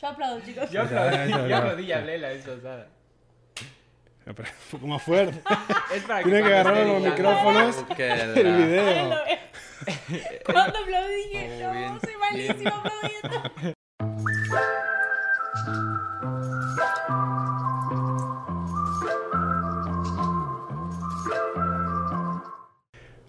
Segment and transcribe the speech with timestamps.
[0.00, 0.70] Yo aplaudo, chicos.
[0.70, 2.86] Yo aplaudí, yo aplaudí y hablé la vez pasada.
[4.26, 4.34] Un
[4.70, 5.40] poco más fuerte.
[5.94, 7.84] Es para Tiene que agarrar los micrófonos.
[7.98, 8.66] El video.
[8.66, 9.14] veo.
[10.44, 13.74] Cuando aplaudí dije, Oh, no, soy malísima aplaudiendo.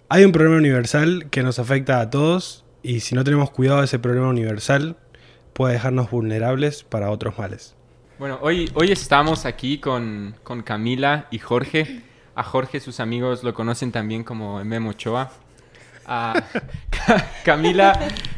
[0.10, 3.86] Hay un problema universal que nos afecta a todos y si no tenemos cuidado de
[3.86, 4.98] ese problema universal
[5.60, 7.76] puede dejarnos vulnerables para otros males.
[8.18, 12.02] Bueno, hoy, hoy estamos aquí con, con Camila y Jorge.
[12.34, 15.34] A Jorge sus amigos lo conocen también como Memo Ochoa.
[16.08, 16.44] Ca-
[17.44, 17.92] Camila,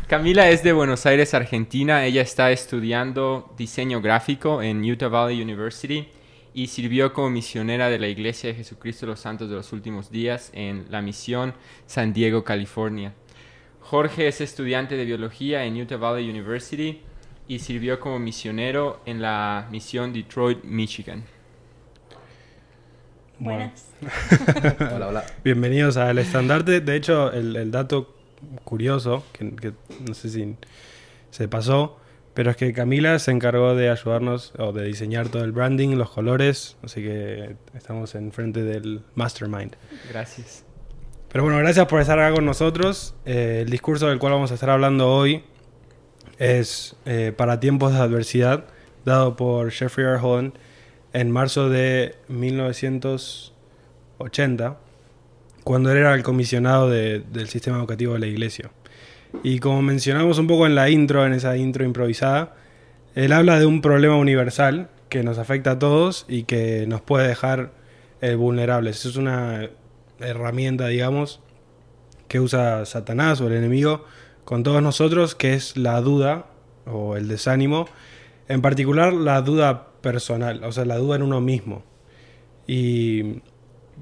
[0.08, 2.04] Camila es de Buenos Aires, Argentina.
[2.08, 6.08] Ella está estudiando diseño gráfico en Utah Valley University
[6.56, 10.10] y sirvió como misionera de la Iglesia de Jesucristo de los Santos de los Últimos
[10.10, 11.54] Días en la misión
[11.86, 13.14] San Diego, California.
[13.80, 17.02] Jorge es estudiante de biología en Utah Valley University
[17.52, 21.26] y sirvió como misionero en la misión Detroit, Michigan.
[23.40, 23.90] Buenas.
[24.96, 25.26] Hola, hola.
[25.44, 26.80] Bienvenidos al estandarte.
[26.80, 28.16] De hecho, el, el dato
[28.64, 29.74] curioso, que, que
[30.08, 30.56] no sé si
[31.32, 32.00] se pasó,
[32.34, 36.10] pero es que Camila se encargó de ayudarnos o de diseñar todo el branding, los
[36.10, 39.76] colores, así que estamos enfrente del mastermind.
[40.10, 40.64] Gracias.
[41.30, 43.14] Pero bueno, gracias por estar acá con nosotros.
[43.26, 45.44] Eh, el discurso del cual vamos a estar hablando hoy
[46.42, 48.66] es eh, para tiempos de adversidad,
[49.06, 50.18] dado por Jeffrey R.
[50.18, 50.54] Holland
[51.14, 54.78] en marzo de 1980,
[55.64, 58.72] cuando él era el comisionado de- del sistema educativo de la iglesia.
[59.44, 62.56] Y como mencionamos un poco en la intro, en esa intro improvisada,
[63.16, 67.28] él habla de un problema universal que nos afecta a todos y que nos puede
[67.28, 67.72] dejar
[68.22, 69.06] eh, vulnerables.
[69.06, 69.70] Es una
[70.20, 71.40] herramienta, digamos,
[72.28, 74.06] que usa Satanás o el enemigo
[74.52, 76.48] con todos nosotros, que es la duda
[76.86, 77.88] o el desánimo,
[78.50, 81.86] en particular la duda personal, o sea, la duda en uno mismo.
[82.68, 83.40] Y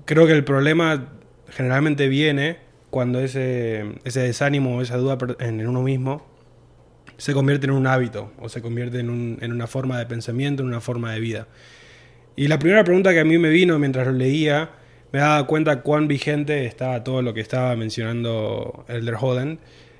[0.05, 1.09] creo que el problema
[1.49, 2.57] generalmente viene
[2.89, 6.25] cuando ese, ese desánimo o esa duda en, uno mismo
[7.17, 10.69] se convierte en un hábito o se convierte en, en una forma de pensamiento, en
[10.69, 11.47] una forma de vida.
[12.35, 14.71] Y la primera pregunta que a mí me vino mientras lo leía,
[15.11, 19.59] me daba cuenta cuán vigente estaba todo lo que estaba mencionando Elder Holland,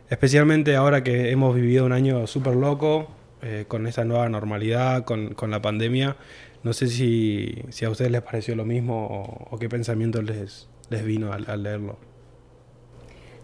[0.09, 3.07] especialmente ahora que hemos vivido un año súper loco,
[3.41, 6.17] eh, con esta nueva normalidad, con, con la pandemia.
[6.61, 11.05] No sé si, si a ustedes les pareció lo mismo o, qué pensamiento les, les
[11.05, 11.97] vino al, al leerlo.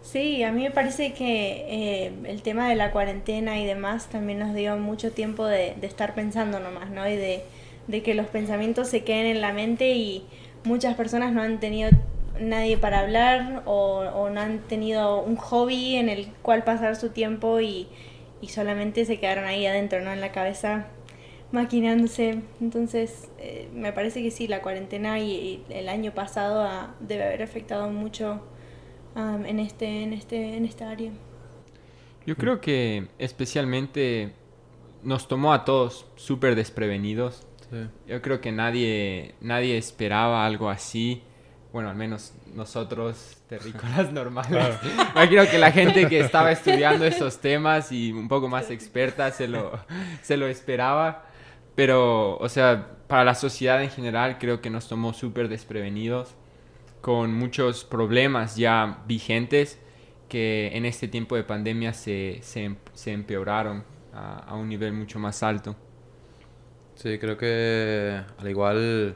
[0.02, 4.38] Sí, a mí me parece que eh, el tema de la cuarentena y demás también
[4.38, 7.08] nos dio mucho tiempo de, de estar pensando nomás, ¿no?
[7.08, 7.42] Y de,
[7.88, 10.26] de que los pensamientos se queden en la mente y
[10.64, 11.90] muchas personas no han tenido
[12.40, 17.10] nadie para hablar o, o no han tenido un hobby en el cual pasar su
[17.10, 17.88] tiempo y,
[18.40, 20.12] y solamente se quedaron ahí adentro, ¿no?
[20.12, 20.86] En la cabeza
[21.52, 22.42] maquinándose.
[22.60, 27.24] Entonces, eh, me parece que sí, la cuarentena y, y el año pasado ah, debe
[27.24, 28.42] haber afectado mucho
[29.14, 31.12] um, en, este, en, este, en esta área.
[32.26, 34.32] Yo creo que especialmente
[35.02, 37.46] nos tomó a todos súper desprevenidos.
[37.70, 37.76] Sí.
[38.08, 41.22] Yo creo que nadie, nadie esperaba algo así.
[41.76, 44.76] Bueno, al menos nosotros, terrícolas normales.
[45.14, 49.46] Imagino que la gente que estaba estudiando esos temas y un poco más experta se
[49.46, 49.78] lo,
[50.22, 51.26] se lo esperaba.
[51.74, 56.34] Pero, o sea, para la sociedad en general creo que nos tomó súper desprevenidos
[57.02, 59.78] con muchos problemas ya vigentes
[60.30, 64.94] que en este tiempo de pandemia se, se, em- se empeoraron a, a un nivel
[64.94, 65.76] mucho más alto.
[66.94, 69.14] Sí, creo que al igual,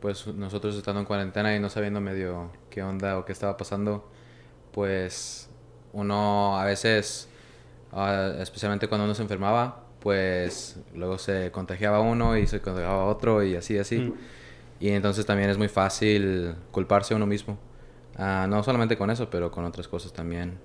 [0.00, 4.08] pues nosotros estando en cuarentena y no sabiendo medio qué onda o qué estaba pasando,
[4.72, 5.48] pues
[5.92, 7.28] uno a veces,
[7.92, 13.42] ah, especialmente cuando uno se enfermaba, pues luego se contagiaba uno y se contagiaba otro
[13.42, 13.98] y así, así.
[13.98, 14.14] Mm.
[14.80, 17.58] Y entonces también es muy fácil culparse a uno mismo.
[18.16, 20.58] Ah, no solamente con eso, pero con otras cosas también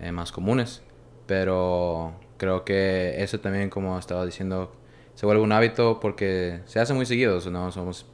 [0.00, 0.82] eh, más comunes.
[1.26, 4.72] Pero creo que eso también, como estaba diciendo,
[5.14, 7.38] se vuelve un hábito porque se hace muy seguido.
[7.50, 7.70] ¿no?
[7.70, 8.06] Somos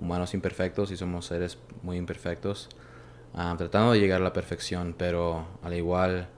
[0.00, 2.68] humanos imperfectos y somos seres muy imperfectos,
[3.34, 6.28] ah, tratando de llegar a la perfección, pero al igual,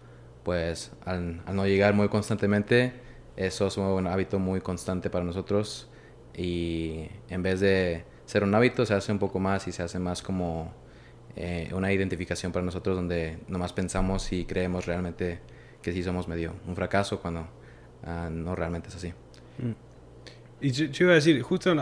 [0.45, 2.93] pues al, no llegar muy constantemente,
[3.37, 5.89] eso es un hábito muy constante para nosotros
[6.35, 9.99] y en vez de ser un hábito se hace un poco más y se hace
[9.99, 10.73] más como
[11.37, 15.41] eh, una identificación para nosotros donde nomás pensamos y creemos realmente
[15.83, 17.47] que sí somos medio un fracaso cuando
[18.05, 19.13] ah, no realmente es así.
[20.61, 21.79] Y yo, yo iba a decir, justo en,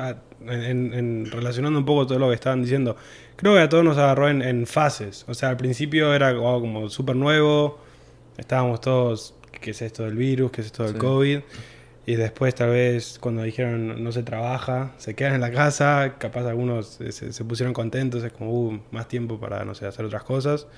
[0.48, 2.96] en- en- relacionando un poco todo lo que estaban diciendo,
[3.36, 5.24] creo que a todos nos agarró en, en fases.
[5.28, 7.78] O sea, al principio era como, como súper nuevo,
[8.36, 10.50] estábamos todos, ¿qué es esto del virus?
[10.52, 10.98] ¿Qué es esto del Sí.
[10.98, 11.40] COVID?
[12.08, 16.46] Y después tal vez cuando dijeron no se trabaja, se quedan en la casa, capaz
[16.46, 20.22] algunos se, se pusieron contentos, es como uh, más tiempo para, no sé, hacer otras
[20.22, 20.68] cosas.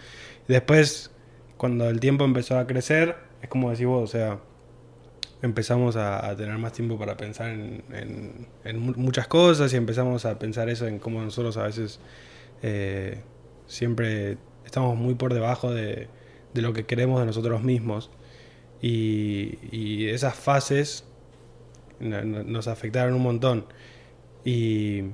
[0.48, 1.10] Y después,
[1.58, 4.38] cuando el tiempo empezó a crecer, es como decís vos, o sea,
[5.43, 7.82] empezamos a, tener más tiempo para pensar en,
[8.64, 12.00] en, muchas cosas y empezamos a pensar eso en cómo nosotros a veces
[12.62, 13.20] eh,
[13.67, 16.08] siempre estamos muy por debajo de,
[16.55, 18.11] lo que queremos de nosotros mismos.
[18.82, 21.05] Y, esas fases
[22.00, 23.67] nos afectaron un montón
[24.44, 25.05] y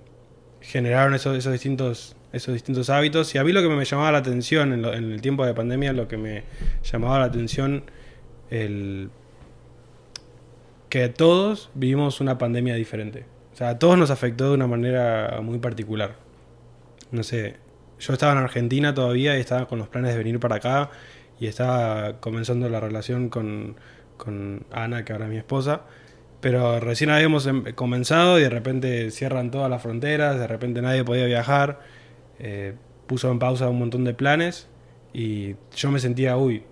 [0.60, 3.34] generaron esos, distintos, esos distintos hábitos.
[3.34, 5.92] Y a mí lo que me llamaba la atención en, en el tiempo de pandemia,
[5.92, 6.44] lo que me
[6.82, 7.84] llamaba la atención,
[8.50, 9.10] el
[10.94, 13.24] que todos vivimos una pandemia diferente.
[13.52, 16.14] O sea, a todos nos afectó de una manera muy particular.
[17.10, 17.56] No sé,
[17.98, 20.90] yo estaba en Argentina todavía y estaba con los planes de venir para acá
[21.40, 23.74] y estaba comenzando la relación con,
[24.16, 25.80] con Ana, que ahora es mi esposa.
[26.40, 31.02] Pero recién habíamos em, comenzado y de repente cierran todas las fronteras, de repente nadie
[31.02, 31.80] podía viajar,
[32.38, 32.76] eh,
[33.08, 34.68] puso en pausa un montón de planes
[35.12, 36.62] y yo me sentía, uy,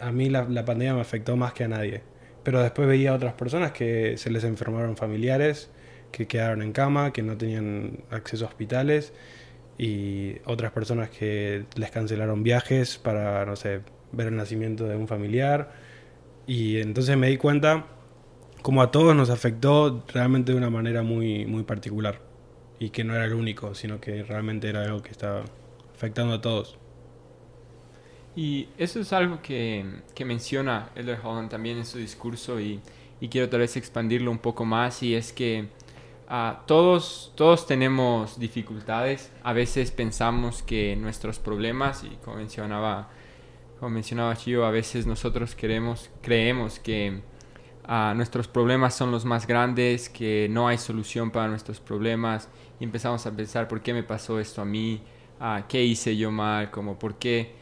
[0.00, 2.02] a mí la, la pandemia me afectó más que a nadie.
[2.48, 5.68] Pero después veía a otras personas que se les enfermaron familiares,
[6.10, 9.12] que quedaron en cama, que no tenían acceso a hospitales
[9.76, 15.06] y otras personas que les cancelaron viajes para, no sé, ver el nacimiento de un
[15.06, 15.72] familiar.
[16.46, 17.84] Y entonces me di cuenta
[18.62, 22.22] como a todos nos afectó realmente de una manera muy, muy particular.
[22.78, 25.44] Y que no era el único, sino que realmente era algo que estaba
[25.94, 26.78] afectando a todos.
[28.38, 32.80] Y eso es algo que, que menciona Elder Holland también en su discurso y,
[33.20, 35.66] y, quiero tal vez expandirlo un poco más y es que
[36.30, 39.32] uh, todos, todos tenemos dificultades.
[39.42, 43.08] A veces pensamos que nuestros problemas, y como mencionaba,
[43.80, 47.20] como mencionaba Chio, a veces nosotros queremos, creemos que
[47.88, 52.48] uh, nuestros problemas son los más grandes, que no hay solución para nuestros problemas
[52.78, 55.02] y empezamos a pensar por qué me pasó esto a mí,
[55.40, 57.57] uh, qué hice yo mal, como por qué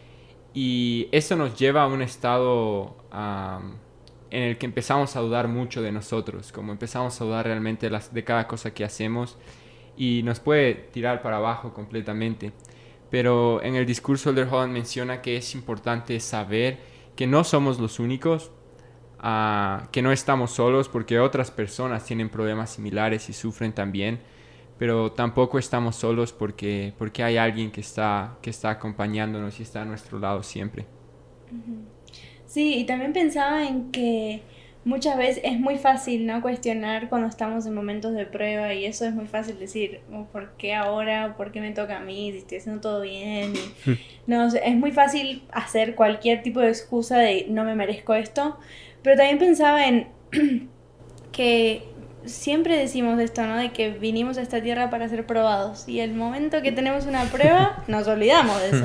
[0.56, 2.96] y eso nos lleva a un estado
[4.30, 8.24] en el que empezamos a dudar mucho de nosotros, como empezamos a dudar realmente de
[8.24, 9.36] cada cosa que hacemos
[9.98, 12.52] y nos puede tirar para abajo completamente.
[13.10, 16.78] Pero en el discurso Elder Holland menciona que es importante saber
[17.16, 18.50] que no somos los únicos,
[19.18, 24.20] ah, que no estamos solos porque otras personas tienen problemas similares y sufren también
[24.78, 29.82] pero tampoco estamos solos porque, porque hay alguien que está, que está acompañándonos y está
[29.82, 30.86] a nuestro lado siempre.
[32.46, 34.42] Sí, y también pensaba en que
[34.86, 39.04] muchas veces es muy fácil no cuestionar cuando estamos en momentos de prueba y eso
[39.04, 42.38] es muy fácil decir oh, por qué ahora por qué me toca a mí si
[42.38, 43.52] estoy haciendo todo bien
[44.28, 48.58] no es muy fácil hacer cualquier tipo de excusa de no me merezco esto
[49.02, 50.06] pero también pensaba en
[51.32, 51.82] que
[52.26, 53.56] siempre decimos esto, ¿no?
[53.56, 55.88] De que vinimos a esta tierra para ser probados.
[55.88, 58.84] Y el momento que tenemos una prueba, nos olvidamos de eso.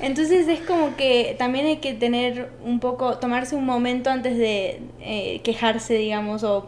[0.00, 4.80] Entonces es como que también hay que tener un poco, tomarse un momento antes de
[5.00, 6.66] eh, quejarse, digamos, o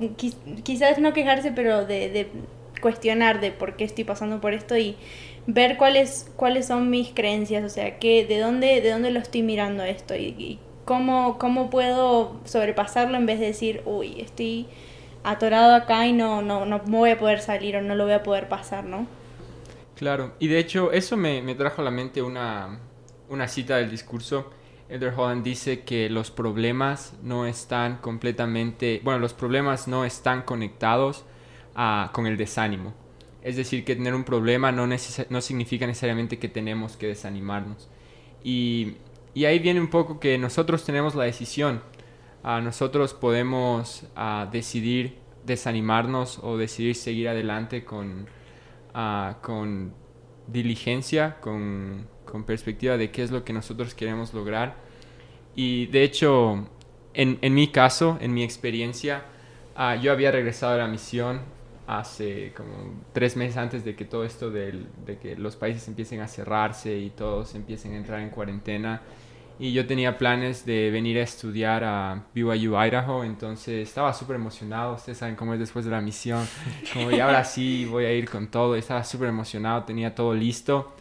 [0.63, 2.29] quizás no quejarse, pero de,
[2.81, 4.97] cuestionar de por qué estoy pasando por esto y
[5.47, 9.43] ver cuáles, cuáles son mis creencias, o sea, que, de, dónde, de dónde lo estoy
[9.43, 14.67] mirando esto y, y cómo, cómo puedo sobrepasarlo en vez de decir, uy, estoy
[15.23, 18.23] atorado acá y no, no, no voy a poder salir o no lo voy a
[18.23, 19.07] poder pasar, ¿no?
[19.97, 22.79] Claro, y de hecho eso me, me trajo a la mente una,
[23.29, 24.51] una cita del discurso.
[24.89, 31.25] Elder Holland dice que los problemas no están completamente, bueno, los problemas no están conectados
[31.75, 32.95] a, con el desánimo.
[33.43, 37.89] Es decir, que tener un problema no, no significa necesariamente que tenemos que desanimarnos.
[38.43, 38.97] Y,
[39.33, 41.83] y ahí viene un poco que nosotros tenemos la decisión
[42.43, 44.05] nosotros podemos
[44.51, 48.27] decidir desanimarnos o decidir seguir adelante con,
[49.43, 49.93] con
[50.47, 54.77] diligencia, con, con, perspectiva de qué es lo que nosotros queremos lograr.
[55.55, 56.69] Y de hecho,
[57.15, 59.25] en, en mi caso, en mi experiencia,
[60.01, 61.41] yo había regresado a la misión
[61.87, 64.87] hace como tres meses antes de que todo esto de
[65.21, 69.03] que los países empiecen a cerrarse y todos empiecen a entrar en cuarentena
[69.61, 74.95] y yo tenía planes de venir a estudiar a BYU Idaho, entonces estaba súper emocionado,
[74.95, 76.49] ustedes saben cómo es después de la misión,
[76.95, 80.97] como y ahora sí voy a ir con todo, estaba súper emocionado, tenía todo listo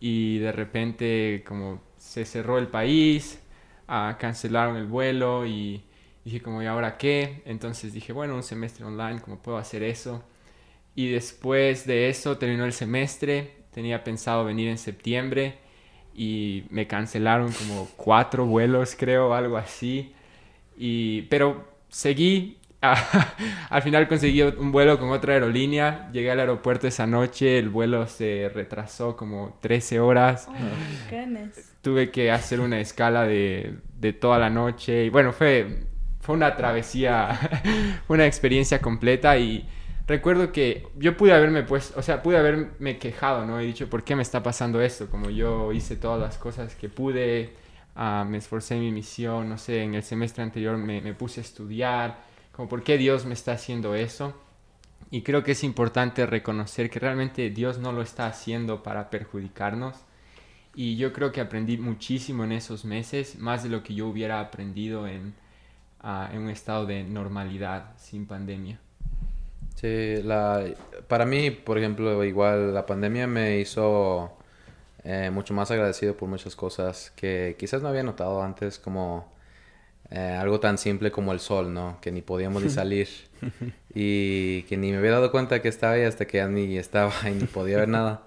[0.00, 3.38] y de repente como se cerró el país,
[3.86, 5.84] uh, cancelaron el vuelo y
[6.24, 10.24] dije como y ahora qué, entonces dije bueno un semestre online, ¿cómo puedo hacer eso?
[10.94, 15.69] Y después de eso terminó el semestre, tenía pensado venir en septiembre
[16.14, 20.12] y me cancelaron como cuatro vuelos, creo, algo así.
[20.76, 22.60] Y, pero seguí
[23.70, 28.06] al final conseguí un vuelo con otra aerolínea, llegué al aeropuerto esa noche, el vuelo
[28.06, 30.48] se retrasó como 13 horas.
[30.48, 30.54] Oh.
[31.82, 35.84] Tuve que hacer una escala de, de toda la noche y bueno, fue,
[36.20, 37.38] fue una travesía,
[38.08, 39.68] una experiencia completa y
[40.10, 43.60] recuerdo que yo pude haberme pues, o sea, pude haberme quejado, ¿no?
[43.60, 45.08] He dicho, ¿por qué me está pasando esto?
[45.08, 47.54] Como yo hice todas las cosas que pude,
[47.94, 51.40] ah, me esforcé en mi misión, no sé, en el semestre anterior me, me puse
[51.40, 52.18] a estudiar
[52.50, 54.34] como por qué Dios me está haciendo eso.
[55.12, 59.96] Y creo que es importante reconocer que realmente Dios no lo está haciendo para perjudicarnos.
[60.74, 64.40] Y yo creo que aprendí muchísimo en esos meses, más de lo que yo hubiera
[64.40, 65.34] aprendido en,
[66.00, 68.80] ah, en un estado de normalidad sin pandemia.
[69.76, 70.64] Sí, la,
[71.08, 74.30] para mí, por ejemplo, igual la pandemia me hizo
[75.04, 79.32] eh, mucho más agradecido por muchas cosas que quizás no había notado antes, como
[80.10, 81.98] eh, algo tan simple como el sol, ¿no?
[82.00, 83.08] Que ni podíamos ni salir
[83.94, 87.12] y que ni me había dado cuenta que estaba ahí hasta que ya ni estaba
[87.28, 88.22] y ni podía ver nada.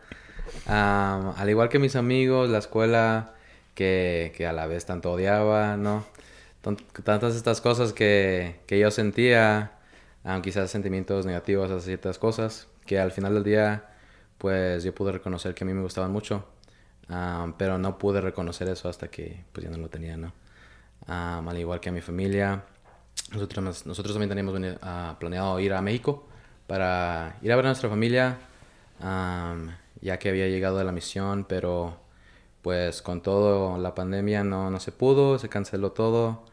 [0.67, 3.33] al igual que mis amigos, la escuela,
[3.75, 6.05] que, que a la vez tanto odiaba, ¿no?
[7.03, 9.73] tantas estas cosas que, que yo sentía,
[10.41, 13.89] quizás sentimientos negativos a ciertas cosas, que al final del día,
[14.37, 16.45] pues yo pude reconocer que a mí me gustaban mucho,
[17.57, 20.33] pero no pude reconocer eso hasta que pues ya no lo tenía, ¿no?
[21.07, 22.63] al igual que a mi familia.
[23.31, 26.27] Nosotros, nosotros también teníamos uh, planeado ir a México
[26.67, 28.37] para ir a ver a nuestra familia,
[30.01, 31.99] ya que había llegado a la misión, pero
[32.61, 36.45] pues con todo la pandemia no, no se pudo, se canceló todo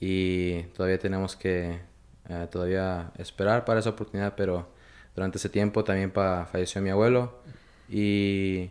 [0.00, 1.80] y todavía tenemos que
[2.28, 4.68] eh, todavía esperar para esa oportunidad, pero
[5.14, 7.40] durante ese tiempo también falleció mi abuelo
[7.88, 8.70] y,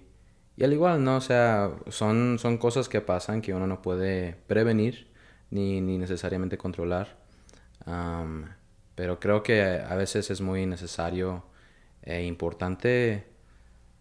[0.57, 1.17] y, al igual, ¿no?
[1.17, 5.07] O sea, son, son cosas que pasan que uno no puede prevenir
[5.51, 7.17] ni, ni necesariamente controlar.
[8.95, 11.43] pero creo que a veces es muy necesario
[12.03, 13.25] e importante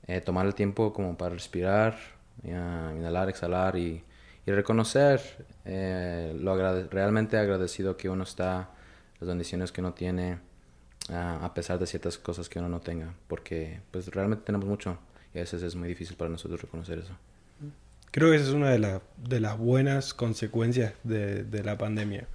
[0.06, 1.96] eh, tomar el tiempo como para respirar,
[2.42, 4.04] inhalar, exhalar y,
[4.46, 5.20] y reconocer
[5.64, 6.56] eh, lo
[6.88, 8.70] realmente agradecido que uno está,
[9.22, 10.38] las bendiciones que uno tiene,
[11.08, 14.98] ah, a pesar de ciertas cosas que uno no tenga, porque pues realmente tenemos mucho
[15.32, 17.16] y a veces es muy difícil para nosotros reconocer eso.
[18.10, 22.26] Creo que esa es una de, de las buenas consecuencias de, de la pandemia.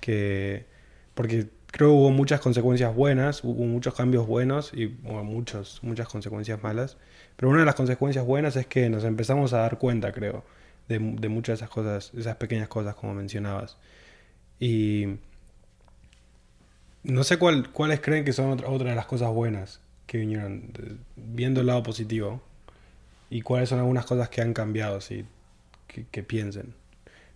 [0.00, 0.64] Que,
[1.14, 6.60] porque creo que hubo muchas consecuencias buenas, hubo muchos cambios buenos y muchos, muchas consecuencias
[6.62, 6.96] malas.
[7.36, 10.44] Pero una de las consecuencias buenas es que nos empezamos a dar cuenta, creo,
[10.88, 13.76] de, de muchas de esas cosas, esas pequeñas cosas como mencionabas.
[14.58, 15.18] Y
[17.06, 20.72] no sé cuál, cuáles creen que son otra, otra de las cosas buenas que vinieron,
[21.16, 22.42] viendo el lado positivo
[23.30, 25.24] y cuáles son algunas cosas que han cambiado, si,
[25.86, 26.74] que, piensen.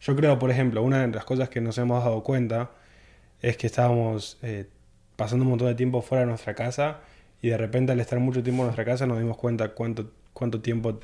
[0.00, 2.70] Yo creo, por ejemplo, una de las cosas que nos hemos dado cuenta
[3.42, 4.66] es que estábamos eh,
[5.16, 7.00] pasando un montón de tiempo fuera de nuestra casa
[7.42, 10.60] y de repente al estar mucho tiempo en nuestra casa nos dimos cuenta cuánto, cuánto
[10.60, 11.00] tiempo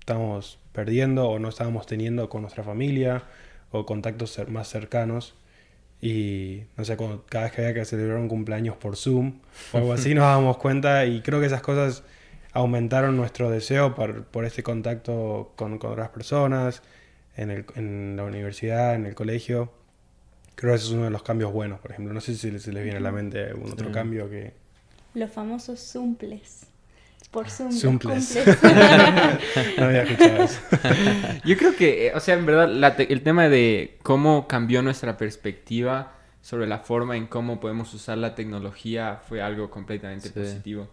[0.00, 3.24] estamos perdiendo o no estábamos teniendo con nuestra familia
[3.70, 5.34] o contactos más cercanos.
[6.02, 6.96] Y no sé,
[7.28, 9.40] cada vez que había que celebrar un cumpleaños por Zoom
[9.72, 12.02] o algo así, nos dábamos cuenta y creo que esas cosas
[12.52, 16.82] aumentaron nuestro deseo por, por este contacto con, con, otras personas,
[17.36, 19.72] en, el, en, la universidad, en el colegio.
[20.54, 22.12] Creo que ese es uno de los cambios buenos, por ejemplo.
[22.12, 24.52] No sé si se les viene a la mente algún otro cambio que...
[25.14, 26.69] Los famosos zumples.
[27.30, 27.70] Por Zoom.
[27.70, 28.38] Zumples.
[29.78, 30.60] no había escuchado eso.
[31.44, 36.14] Yo creo que, eh, o sea, en verdad, el tema de cómo cambió nuestra perspectiva
[36.42, 40.88] sobre la forma en cómo podemos usar la tecnología fue algo completamente positivo.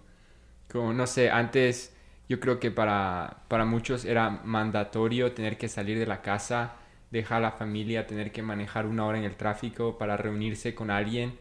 [0.72, 1.94] Como, no sé, antes
[2.30, 6.74] yo creo que para, para muchos era mandatorio tener que salir de la casa,
[7.10, 10.92] dejar a la familia, tener que manejar una hora en el tráfico para reunirse con
[10.92, 11.40] alguien.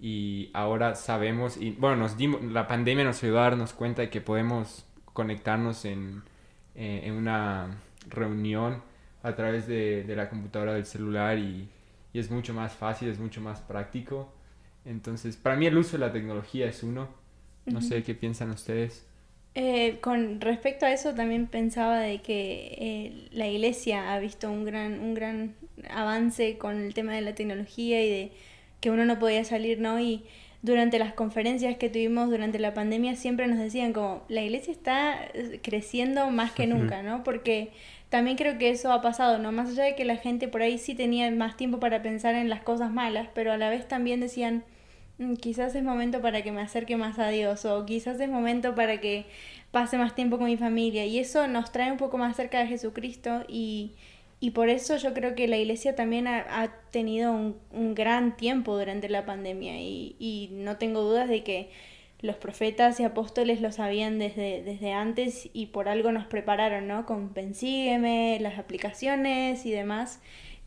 [0.00, 4.10] Y ahora sabemos, y bueno, nos dimos, la pandemia nos ayudó a darnos cuenta de
[4.10, 6.22] que podemos conectarnos en,
[6.76, 8.82] eh, en una reunión
[9.22, 11.68] a través de, de, la computadora del celular y,
[12.12, 14.32] y es mucho más fácil, es mucho más práctico.
[14.84, 17.08] Entonces, para mí el uso de la tecnología es uno,
[17.66, 19.04] no sé qué piensan ustedes.
[19.54, 24.64] Eh, con respecto a eso también pensaba de que eh, la iglesia ha visto un
[24.64, 25.56] gran, un gran
[25.90, 28.32] avance con el tema de la tecnología y de
[28.80, 30.00] que uno no podía salir, ¿no?
[30.00, 30.24] Y
[30.62, 35.18] durante las conferencias que tuvimos durante la pandemia siempre nos decían como la iglesia está
[35.34, 37.22] eh, creciendo más que nunca, ¿no?
[37.22, 37.70] Porque
[38.08, 39.52] también creo que eso ha pasado, ¿no?
[39.52, 42.48] Más allá de que la gente por ahí sí tenía más tiempo para pensar en
[42.48, 44.64] las cosas malas, pero a la vez también decían
[45.18, 48.74] Mm, quizás es momento para que me acerque más a Dios o quizás es momento
[48.74, 49.26] para que
[49.72, 52.68] pase más tiempo con mi familia y eso nos trae un poco más cerca de
[52.68, 53.94] Jesucristo y,
[54.40, 58.36] y por eso yo creo que la iglesia también ha, ha tenido un, un, gran
[58.36, 61.70] tiempo durante la pandemia y, y, no tengo dudas de que
[62.20, 67.06] los profetas y apóstoles lo sabían desde, desde antes y por algo nos prepararon, ¿no?
[67.06, 70.20] Con Pensígueme, las aplicaciones y demás,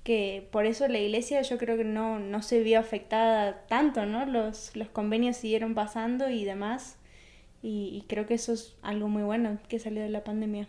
[0.04, 4.26] que por eso la iglesia yo creo que no, no se vio afectada tanto, ¿no?
[4.26, 6.98] Los, los convenios siguieron pasando y demás
[7.62, 10.68] y, y creo que eso es algo muy bueno que salió de la pandemia.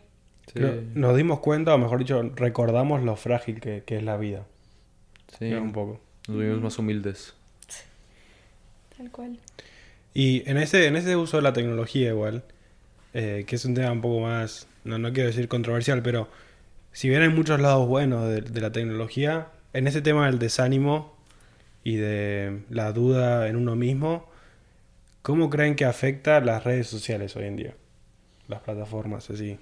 [0.52, 0.60] Sí.
[0.94, 4.44] Nos dimos cuenta, o mejor dicho, recordamos lo frágil que, que es la vida.
[5.38, 6.00] Sí, un poco.
[6.28, 7.34] Nos vimos más humildes.
[8.96, 9.38] Tal cual.
[10.14, 12.44] Y en ese, en ese uso de la tecnología igual,
[13.14, 16.28] eh, que es un tema un poco más, no, no quiero decir controversial, pero
[16.92, 21.16] si bien hay muchos lados buenos de, de la tecnología, en ese tema del desánimo
[21.82, 24.28] y de la duda en uno mismo,
[25.22, 27.74] ¿cómo creen que afecta las redes sociales hoy en día?
[28.48, 29.58] Las plataformas así.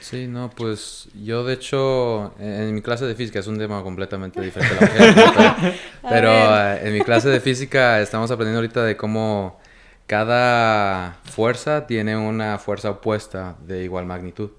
[0.00, 4.40] Sí, no, pues yo de hecho en mi clase de física es un tema completamente
[4.40, 5.14] diferente a la mujer,
[6.02, 9.60] pero, pero uh, en mi clase de física estamos aprendiendo ahorita de cómo
[10.06, 14.50] cada fuerza tiene una fuerza opuesta de igual magnitud.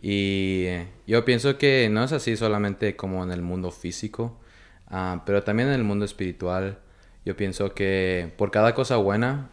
[0.00, 0.66] Y
[1.06, 4.38] yo pienso que no es así solamente como en el mundo físico,
[4.90, 6.78] uh, pero también en el mundo espiritual.
[7.24, 9.48] Yo pienso que por cada cosa buena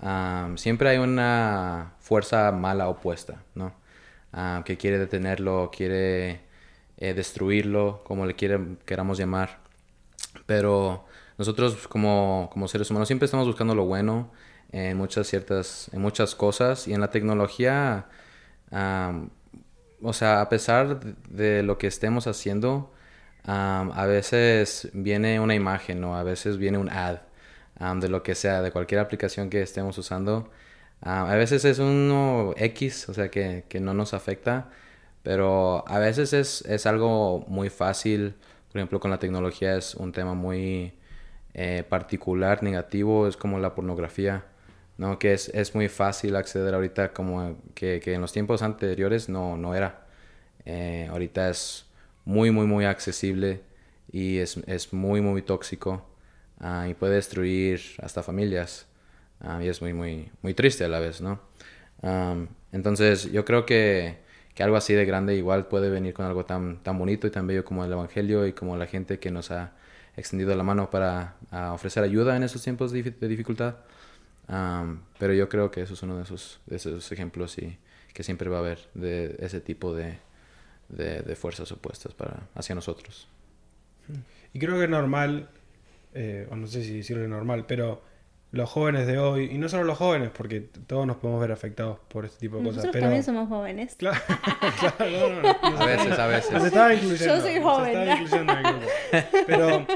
[0.00, 3.72] um, siempre hay una fuerza mala opuesta, ¿no?
[4.36, 6.42] Uh, que quiere detenerlo, quiere
[6.98, 9.60] eh, destruirlo, como le quiere, queramos llamar.
[10.46, 11.06] Pero
[11.38, 14.30] nosotros como, como, seres humanos siempre estamos buscando lo bueno
[14.72, 18.08] en muchas ciertas, en muchas cosas y en la tecnología,
[18.70, 19.30] um,
[20.02, 21.00] o sea, a pesar
[21.30, 22.92] de lo que estemos haciendo,
[23.46, 27.20] um, a veces viene una imagen o a veces viene un ad
[28.00, 30.50] de lo que sea, de cualquier aplicación que estemos usando.
[31.08, 34.70] A veces es uno X, o sea, que, que, no nos afecta,
[35.22, 38.34] pero a veces es, es, algo muy fácil.
[38.72, 40.94] Por ejemplo, con la tecnología es un tema muy
[41.54, 44.46] eh, particular, negativo, es como la pornografía,
[44.98, 45.18] ¿no?
[45.18, 49.56] Que es, es muy fácil acceder ahorita como que, que, en los tiempos anteriores no,
[49.56, 50.06] no era.
[50.64, 51.86] Eh, ahorita es
[52.24, 53.62] muy, muy, muy accesible
[54.12, 56.04] y es, es muy, muy tóxico
[56.60, 58.86] uh, y puede destruir hasta familias.
[59.40, 61.40] Um, y es muy, muy, muy triste a la vez, ¿no?
[62.72, 64.18] Entonces, yo creo que,
[64.54, 67.46] que, algo así de grande igual puede venir con algo tan, tan bonito y tan
[67.46, 69.72] bello como el Evangelio y como la gente que nos ha
[70.16, 71.36] extendido la mano para
[71.72, 73.76] ofrecer ayuda en esos tiempos de, dificultad.
[75.18, 77.78] Pero yo creo que eso es uno de esos, de esos ejemplos y
[78.12, 80.18] que siempre va a haber de ese tipo de,
[80.88, 83.28] de, de fuerzas opuestas para, hacia nosotros.
[84.52, 85.48] Y creo que es normal,
[86.14, 88.02] eh, o no sé si decirlo normal, pero
[88.56, 91.98] los jóvenes de hoy, y no solo los jóvenes, porque todos nos podemos ver afectados
[92.08, 92.76] por este tipo de cosas.
[92.76, 93.04] Nosotros pero...
[93.04, 93.96] también somos jóvenes.
[94.06, 94.20] Claro,
[94.98, 96.52] claro no, no, no, a veces, a veces.
[96.52, 97.36] Nos estaba incluyendo.
[97.36, 97.92] Yo soy joven.
[97.92, 98.86] Nos estaba incluyendo en el grupo.
[99.46, 99.86] Pero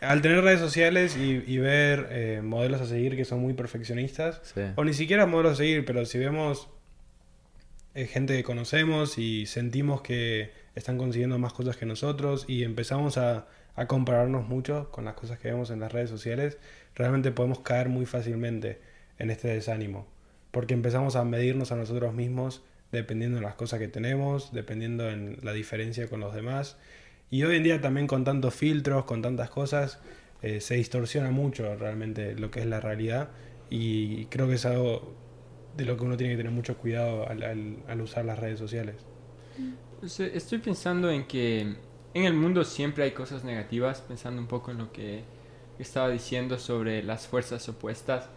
[0.00, 4.40] al tener redes sociales y, y ver eh, modelos a seguir que son muy perfeccionistas,
[4.42, 4.60] Sí.
[4.76, 6.68] o ni siquiera modelos a seguir, pero si vemos
[7.94, 13.18] eh, gente que conocemos y sentimos que están consiguiendo más cosas que nosotros y empezamos
[13.18, 16.58] a, a compararnos mucho con las cosas que vemos en las redes sociales,
[16.94, 18.80] realmente podemos caer muy fácilmente
[19.18, 20.06] en este desánimo,
[20.50, 25.38] porque empezamos a medirnos a nosotros mismos dependiendo de las cosas que tenemos, dependiendo en
[25.42, 26.76] la diferencia con los demás.
[27.30, 29.98] Y hoy en día también con tantos filtros, con tantas cosas,
[30.42, 33.30] eh, se distorsiona mucho realmente lo que es la realidad
[33.70, 35.14] y creo que es algo
[35.76, 37.42] de lo que uno tiene que tener mucho cuidado al,
[37.88, 38.96] al, usar las redes sociales.
[40.02, 41.76] Estoy pensando en que
[42.14, 45.24] en el mundo siempre hay cosas negativas, pensando un poco en lo que
[45.78, 48.28] estaba diciendo sobre las fuerzas opuestas.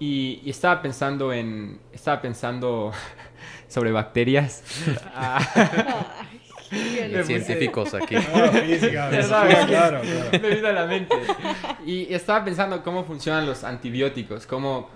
[0.00, 1.80] Y, y estaba pensando en.
[1.92, 2.92] Estaba pensando
[3.68, 4.62] sobre bacterias.
[5.14, 5.40] Ah,
[6.70, 8.16] Ay, Científicos aquí.
[8.16, 10.54] Física, Ya física, sabes, claro, me claro.
[10.56, 11.16] vino a la mente.
[11.86, 14.90] Y estaba pensando cómo funcionan los antibióticos, cómo,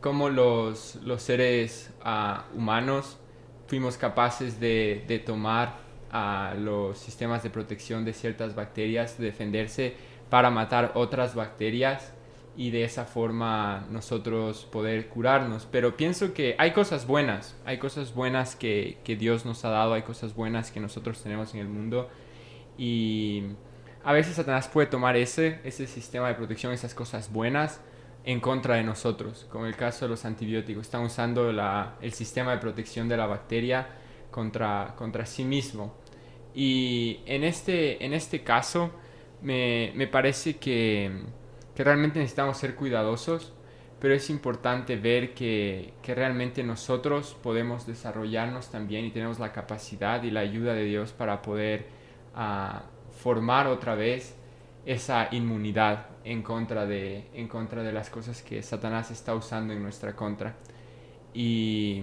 [0.00, 3.18] cómo los, los seres ah, humanos
[3.66, 5.83] fuimos capaces de, de tomar
[6.14, 9.96] a los sistemas de protección de ciertas bacterias, de defenderse
[10.30, 12.12] para matar otras bacterias
[12.56, 15.66] y de esa forma nosotros poder curarnos.
[15.68, 19.94] Pero pienso que hay cosas buenas, hay cosas buenas que, que Dios nos ha dado,
[19.94, 22.08] hay cosas buenas que nosotros tenemos en el mundo
[22.78, 23.42] y
[24.04, 27.80] a veces Satanás puede tomar ese, ese sistema de protección, esas cosas buenas
[28.24, 30.82] en contra de nosotros, como el caso de los antibióticos.
[30.82, 33.88] Están usando la, el sistema de protección de la bacteria
[34.30, 35.94] contra, contra sí mismo.
[36.54, 38.90] Y en este, en este caso
[39.42, 41.10] me, me parece que,
[41.74, 43.52] que realmente necesitamos ser cuidadosos,
[43.98, 50.22] pero es importante ver que, que realmente nosotros podemos desarrollarnos también y tenemos la capacidad
[50.22, 51.86] y la ayuda de Dios para poder
[52.34, 54.36] ah, formar otra vez
[54.86, 59.82] esa inmunidad en contra, de, en contra de las cosas que Satanás está usando en
[59.82, 60.56] nuestra contra.
[61.32, 62.02] Y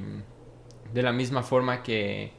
[0.93, 2.31] de la misma forma que,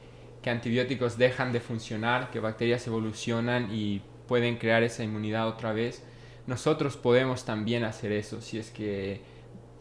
[0.42, 6.04] que antibióticos dejan de funcionar, que bacterias evolucionan y pueden crear esa inmunidad otra vez,
[6.46, 9.20] nosotros podemos también hacer eso si es que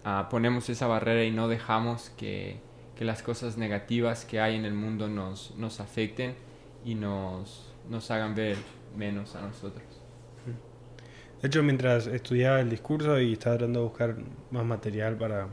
[0.04, 2.58] ah, ponemos esa barrera y no dejamos que,
[2.95, 6.36] que, las cosas negativas que hay en el mundo nos, nos afecten
[6.86, 8.58] y nos, nos hagan ver
[8.95, 9.84] menos a nosotros.
[11.41, 14.15] De hecho, mientras estudiaba el discurso y estaba tratando de buscar
[14.52, 15.47] más material para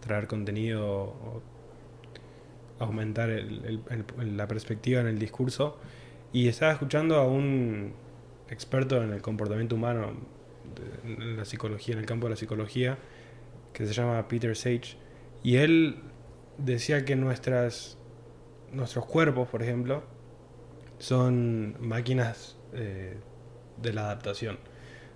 [0.00, 1.42] traer contenido o
[2.78, 5.78] aumentar la perspectiva en el discurso,
[6.32, 7.92] y estaba escuchando a un
[8.50, 10.12] experto en el comportamiento humano,
[11.04, 12.98] en la psicología, en el campo de la psicología,
[13.72, 14.96] que se llama Peter Sage,
[15.42, 15.96] y él
[16.58, 17.98] decía que nuestras,
[18.72, 20.02] nuestros cuerpos, por ejemplo,
[20.98, 23.16] son máquinas eh,
[23.80, 24.58] de la adaptación.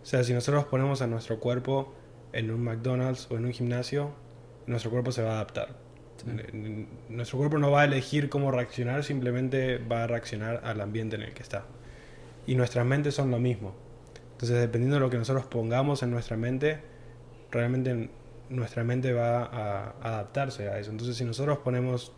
[0.03, 1.95] O sea, si nosotros ponemos a nuestro cuerpo
[2.33, 4.13] en un McDonald's o en un gimnasio,
[4.67, 5.88] nuestro cuerpo se va a adaptar.
[7.09, 11.23] Nuestro cuerpo no va a elegir cómo reaccionar, simplemente va a reaccionar al ambiente en
[11.23, 11.65] el que está
[12.49, 13.75] y nuestras mentes son lo mismo.
[14.33, 16.81] Entonces, dependiendo de lo que nosotros pongamos en nuestra mente,
[17.51, 18.09] realmente
[18.49, 20.91] nuestra mente va a, adaptarse a eso.
[20.91, 22.13] Entonces, si nosotros ponemos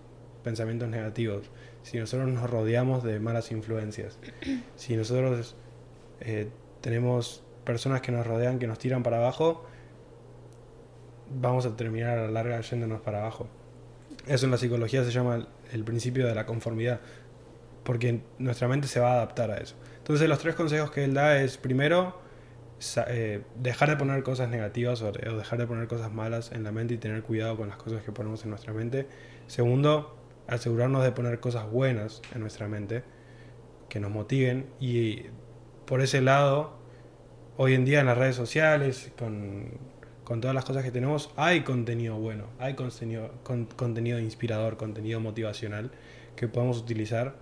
[0.44, 1.50] pensamientos negativos,
[1.82, 4.20] si nosotros nos rodeamos de malas influencias,
[4.76, 5.56] si nosotros
[6.20, 6.48] eh,
[6.80, 9.66] tenemos personas que nos rodean, que nos tiran para abajo,
[11.28, 13.48] vamos a terminar a la larga yéndonos para abajo.
[14.26, 17.00] Eso en la psicología se llama el principio de la conformidad,
[17.84, 19.76] porque nuestra mente se va a adaptar a eso.
[19.98, 22.20] Entonces los tres consejos que él da es, primero,
[23.08, 26.94] eh, dejar de poner cosas negativas o, dejar de poner cosas malas en la mente
[26.94, 29.06] y tener cuidado con las cosas que ponemos en nuestra mente.
[29.46, 33.04] Segundo, asegurarnos de poner cosas buenas en nuestra mente
[33.88, 35.24] que nos motiven y
[35.84, 36.72] por ese lado,
[37.56, 39.72] hoy en día en las redes sociales, con,
[40.30, 43.32] con todas las cosas que tenemos, hay contenido bueno, hay contenido,
[43.74, 45.90] contenido inspirador, contenido motivacional
[46.36, 47.34] que podemos utilizar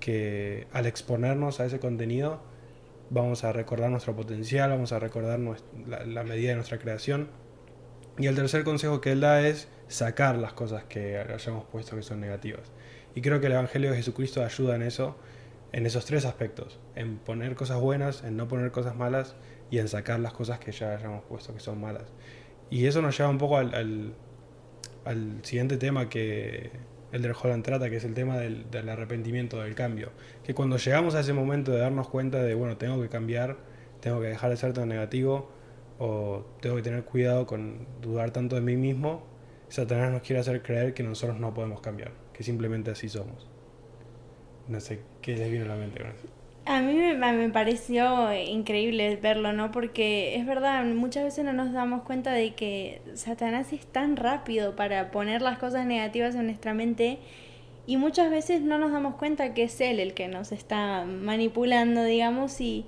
[0.00, 2.42] que al exponernos a ese contenido
[3.10, 5.38] vamos a recordar nuestro potencial, vamos a recordar
[5.86, 7.28] la, medida de nuestra creación.
[8.18, 12.02] Y el tercer consejo que él da es sacar las cosas que hayamos puesto que
[12.02, 12.72] son negativas.
[13.14, 15.14] Y creo que el Evangelio de Jesucristo ayuda en eso,
[15.70, 19.36] en esos tres aspectos, en poner cosas buenas, en no poner cosas malas
[19.72, 22.04] y en sacar las cosas que ya hayamos puesto que son malas.
[22.68, 24.14] Y eso nos lleva un poco al,
[25.04, 26.70] al siguiente tema que,
[27.10, 30.10] el Holland trata, que es el tema del, arrepentimiento, del cambio.
[30.44, 33.56] Que cuando llegamos a ese momento de darnos cuenta de, bueno, tengo que cambiar,
[34.00, 35.50] tengo que dejar de ser tan negativo,
[35.98, 39.24] o tengo que tener cuidado con dudar tanto de mí mismo,
[39.70, 43.48] Satanás nos quiere hacer creer que nosotros no podemos cambiar, que simplemente así somos.
[44.68, 46.41] No sé qué les viene a la mente con eso.
[46.64, 49.72] A mí me, pareció increíble verlo, ¿no?
[49.72, 54.76] Porque es verdad, muchas veces no nos damos cuenta de que Satanás es tan rápido
[54.76, 57.18] para poner las cosas negativas en nuestra mente
[57.84, 62.04] y muchas veces no nos damos cuenta que es él el que nos está manipulando,
[62.04, 62.86] digamos, y,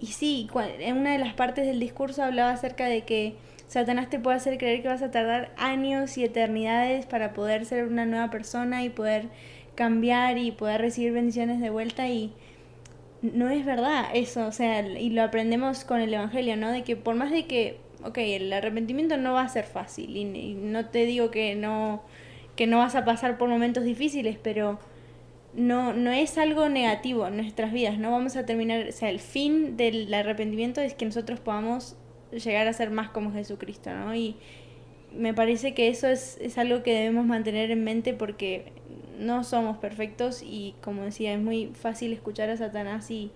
[0.00, 0.48] y sí,
[0.80, 3.36] en una de las partes del discurso hablaba acerca de que
[3.68, 7.84] Satanás te puede hacer creer que vas a tardar años y eternidades para poder ser
[7.84, 9.28] una nueva persona y poder
[9.76, 12.32] cambiar y poder recibir bendiciones de vuelta y
[13.22, 16.70] no es verdad eso, o sea, y lo aprendemos con el Evangelio, ¿no?
[16.70, 20.54] De que por más de que, ok, el arrepentimiento no va a ser fácil, y,
[20.54, 22.02] no te digo que no,
[22.56, 24.80] que no vas a pasar por momentos difíciles, pero
[25.54, 29.20] no, no es algo negativo en nuestras vidas, no vamos a terminar, o sea, el
[29.20, 31.96] fin del arrepentimiento es que nosotros podamos
[32.32, 34.14] llegar a ser más como Jesucristo, ¿no?
[34.14, 34.36] Y
[35.14, 38.72] me parece que eso es, es algo que debemos mantener en mente porque
[39.22, 43.30] no somos perfectos y como decía, es muy fácil escuchar a Satanás y,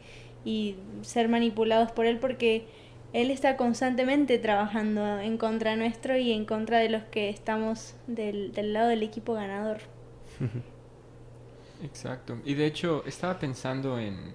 [0.44, 2.66] y ser manipulados por él porque
[3.12, 8.52] él está constantemente trabajando en contra nuestro y en contra de los que estamos del,
[8.52, 9.78] del lado del equipo ganador.
[11.82, 12.38] Exacto.
[12.44, 14.34] Y de hecho, estaba pensando en,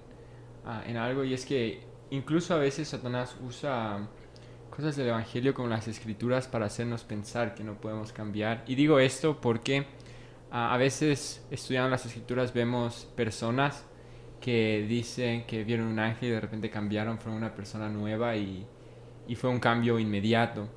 [0.64, 4.08] ah, en algo y es que incluso a veces Satanás usa
[4.70, 8.64] cosas del Evangelio como las escrituras para hacernos pensar que no podemos cambiar.
[8.66, 9.86] Y digo esto porque
[10.54, 13.86] a veces estudiando las escrituras vemos personas
[14.38, 18.66] que dicen que vieron un ángel y de repente cambiaron, fueron una persona nueva y,
[19.26, 20.68] y fue un cambio inmediato.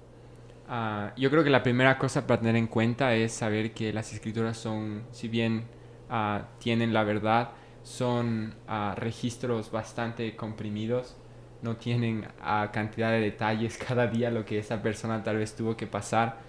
[0.70, 4.14] Ah, yo creo que la primera cosa para tener en cuenta es saber que las
[4.14, 5.66] escrituras son, si bien
[6.10, 7.52] uh, tienen la verdad,
[7.84, 11.18] son uh, registros bastante comprimidos.
[11.62, 12.28] no tienen
[12.72, 16.40] cantidad de detalles cada día lo que esa persona tal vez tuvo que pasar.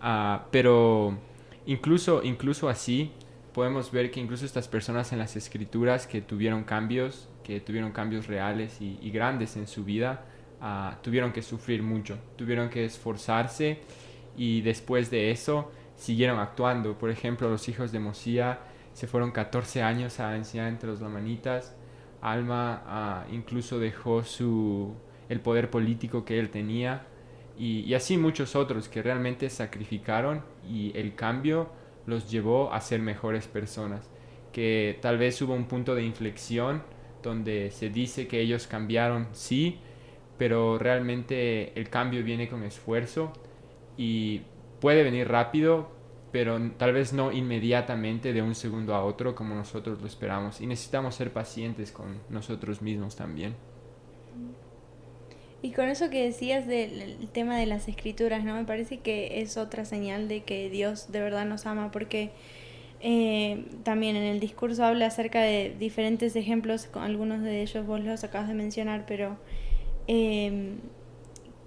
[0.00, 1.18] Ah, pero
[1.66, 3.12] incluso, incluso así,
[3.52, 8.26] podemos ver que incluso estas personas en las escrituras que tuvieron cambios, que tuvieron cambios
[8.26, 10.26] reales y, grandes en su vida,
[10.60, 13.78] ah, tuvieron que sufrir mucho, tuvieron que esforzarse
[14.36, 16.98] y después de eso siguieron actuando.
[16.98, 18.58] Por ejemplo, los hijos de Mosía
[18.92, 21.76] se fueron 14 años a enseñar entre los lamanitas.
[22.20, 24.94] Alma ah, incluso dejó su,
[25.28, 27.06] el poder político que él tenía
[27.56, 31.68] y, así muchos otros que realmente sacrificaron y el cambio
[32.06, 34.10] los llevó a ser mejores personas.
[34.52, 36.82] Que tal vez hubo un punto de inflexión
[37.22, 39.78] donde se dice que ellos cambiaron, sí,
[40.36, 43.32] pero realmente el cambio viene con esfuerzo
[43.96, 44.42] y
[44.80, 45.88] puede venir rápido,
[46.32, 50.60] pero tal vez no inmediatamente de un segundo a otro como nosotros lo esperamos.
[50.60, 53.54] Y necesitamos ser pacientes con nosotros mismos también.
[55.64, 58.54] Y con eso que decías del tema de las escrituras, ¿no?
[58.54, 62.32] Me parece que es otra señal de que Dios de verdad nos ama, porque
[63.00, 68.00] eh, también en el discurso habla acerca de diferentes ejemplos, con algunos de ellos vos
[68.00, 69.38] los acabas de mencionar, pero
[70.06, 70.74] eh,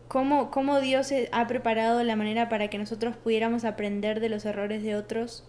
[0.07, 4.83] cómo, cómo Dios ha preparado la manera para que nosotros pudiéramos aprender de los errores
[4.83, 5.43] de otros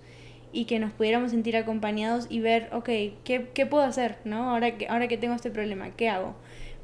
[0.53, 2.89] y que nos pudiéramos sentir acompañados y ver, ok,
[3.25, 4.17] ¿qué, qué puedo hacer?
[4.25, 4.49] ¿no?
[4.49, 6.35] Ahora, que, ahora que tengo este problema, ¿qué hago?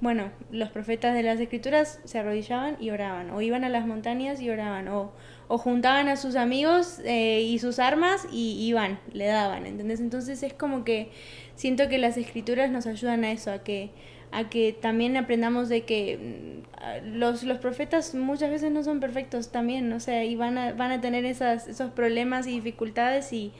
[0.00, 4.40] Bueno, los profetas de las escrituras se arrodillaban y oraban, o iban a las montañas
[4.40, 5.12] y oraban, o,
[5.48, 10.00] o juntaban a sus amigos eh, y sus armas y iban, le daban, ¿entendés?
[10.00, 11.10] Entonces es como que
[11.54, 13.92] siento que las escrituras nos ayudan a eso, a que
[14.34, 19.52] a que también aprendamos de que mm, los, los profetas muchas veces no son perfectos
[19.52, 23.52] también, o sea, y van a, van a tener esas, esos problemas y dificultades y,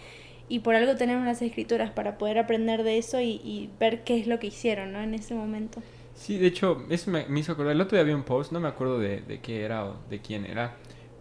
[0.48, 4.18] y por algo tenemos las escrituras para poder aprender de eso y, y, ver qué
[4.18, 5.00] es lo que hicieron, ¿no?
[5.00, 5.80] En ese momento.
[6.14, 8.68] Sí, de hecho, eso me, hizo acordar, el otro día había un post, no me
[8.68, 10.76] acuerdo de, de qué era o de quién era,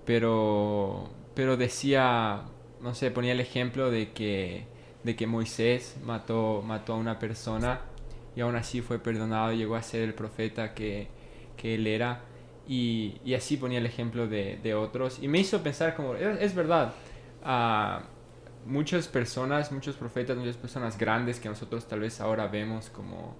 [0.05, 2.43] pero, pero decía,
[2.81, 4.65] no sé, ponía el ejemplo de que,
[5.03, 7.81] de que Moisés mató, mató a una persona
[8.35, 11.07] y aún así fue perdonado, llegó a ser el profeta que,
[11.57, 12.21] que él era.
[12.67, 15.19] Y, y, así ponía el ejemplo de, de, otros.
[15.21, 16.93] Y me hizo pensar como, es, verdad,
[17.45, 18.01] uh,
[18.65, 23.35] muchas personas, muchos profetas, muchas personas grandes que nosotros tal vez ahora vemos como,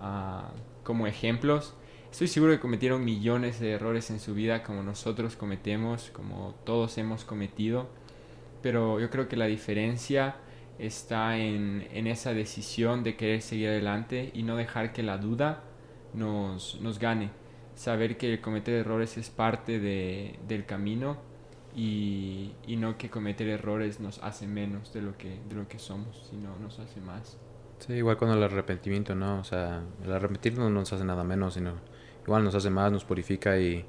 [0.00, 1.74] uh, como ejemplos,
[2.10, 6.98] estoy seguro que cometieron millones de errores en su vida como nosotros cometemos, como todos
[6.98, 7.88] hemos cometido.
[8.62, 10.36] Pero yo creo que la diferencia
[10.78, 15.64] está en, en, esa decisión de querer seguir adelante y no dejar que la duda
[16.14, 17.30] nos, nos gane.
[17.74, 21.16] Saber que cometer errores es parte de, del camino
[21.74, 25.78] y, y, no que cometer errores nos hace menos de lo que, de lo que
[25.78, 27.38] somos, sino nos hace más.
[27.84, 29.40] Sí, igual con el arrepentimiento, ¿no?
[29.40, 31.74] O sea, el arrepentirnos no nos hace nada menos, sino
[32.24, 33.84] igual nos hace más, nos purifica y,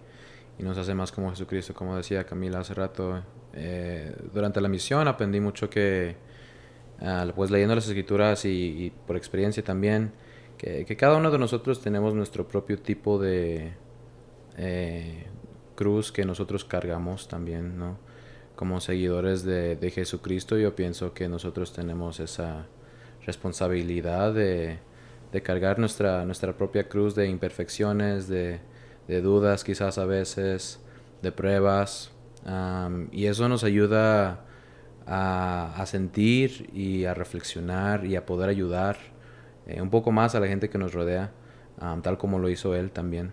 [0.58, 3.24] y nos hace más como Jesucristo, como decía Camila hace rato.
[3.54, 6.16] Eh, durante la misión aprendí mucho que
[7.02, 10.12] uh, pues leyendo las escrituras y, por experiencia también,
[10.58, 13.74] que, que, cada uno de nosotros tenemos nuestro propio tipo de
[14.58, 15.28] eh,
[15.76, 18.00] cruz que nosotros cargamos también, ¿no?
[18.56, 22.68] Como seguidores de, de, Jesucristo, yo pienso que nosotros tenemos esa
[23.26, 24.80] responsabilidad de,
[25.32, 28.60] de cargar nuestra, nuestra propia cruz de imperfecciones, de,
[29.08, 30.80] de dudas quizás a veces,
[31.22, 32.12] de pruebas,
[33.12, 34.46] y eso nos ayuda
[35.08, 38.98] a, a, sentir y a reflexionar y a poder ayudar
[39.66, 41.32] eh, un poco más a la gente que nos rodea,
[42.02, 43.32] tal como lo hizo él también.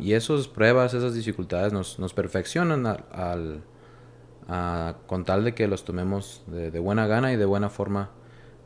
[0.00, 3.62] Y esas pruebas, esas dificultades nos, nos perfeccionan al,
[5.06, 8.10] con tal de que los tomemos de, buena gana y de buena forma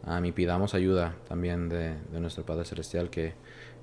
[0.06, 3.34] um, y pidamos ayuda también de, de nuestro Padre Celestial que,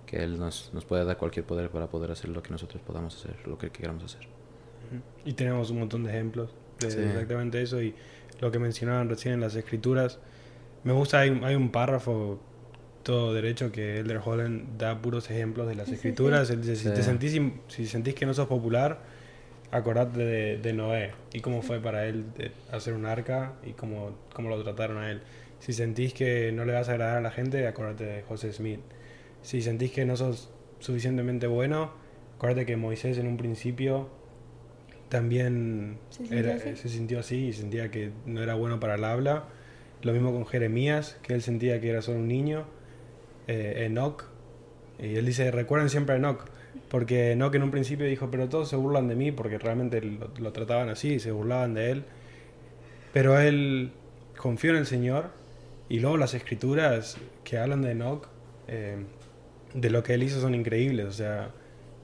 [0.05, 3.15] que Él nos, nos puede dar cualquier poder para poder hacer lo que nosotros podamos
[3.15, 4.27] hacer, lo que queramos hacer.
[5.25, 6.49] Y tenemos un montón de ejemplos
[6.79, 6.99] de sí.
[6.99, 7.93] exactamente eso y
[8.39, 10.19] lo que mencionaban recién en las escrituras.
[10.83, 12.39] Me gusta, hay, hay un párrafo
[13.03, 16.49] todo derecho que Elder Holland da puros ejemplos de las escrituras.
[16.49, 18.99] Él dice, si, te sentís, si sentís que no sos popular,
[19.71, 22.25] acordate de, de Noé y cómo fue para él
[22.71, 25.21] hacer un arca y cómo, cómo lo trataron a él.
[25.59, 28.79] Si sentís que no le vas a agradar a la gente, acordate de José Smith.
[29.41, 31.91] Si sentís que no sos suficientemente bueno,
[32.35, 34.09] acuérdate que Moisés en un principio
[35.09, 39.45] también ¿Se, era, se sintió así y sentía que no era bueno para el habla.
[40.03, 42.65] Lo mismo con Jeremías, que él sentía que era solo un niño.
[43.47, 44.25] Eh, Enoch,
[44.99, 46.45] y él dice, recuerden siempre a Enoch,
[46.89, 50.29] porque Enoch en un principio dijo, pero todos se burlan de mí, porque realmente lo,
[50.37, 52.03] lo trataban así, se burlaban de él.
[53.13, 53.91] Pero él
[54.37, 55.31] confió en el Señor,
[55.89, 58.27] y luego las escrituras que hablan de Enoch,
[58.67, 58.97] eh,
[59.73, 61.05] de lo que él hizo son increíbles.
[61.07, 61.51] O sea,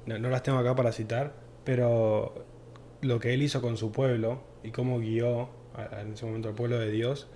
[0.06, 2.46] no, no las tengo acá para citar, pero
[3.02, 6.50] lo que él hizo con su pueblo y cómo guió a- a- en ese momento
[6.50, 7.28] al pueblo de Dios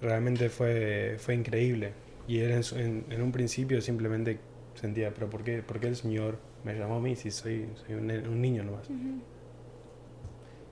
[0.00, 1.92] realmente fue, fue increíble.
[2.26, 4.38] Y él en, su- en- en un principio simplemente
[4.74, 7.94] sentía, pero ¿por qué, por qué el Señor me llamó a mí si soy, soy
[7.96, 8.86] un, un niño nomás?